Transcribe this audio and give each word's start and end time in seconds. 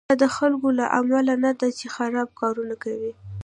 دا 0.09 0.15
د 0.21 0.23
هغو 0.23 0.33
خلکو 0.39 0.67
له 0.79 0.85
امله 0.99 1.33
نه 1.45 1.51
ده 1.59 1.67
چې 1.77 1.85
خراب 1.95 2.29
کارونه 2.41 2.75
کوي. 2.83 3.11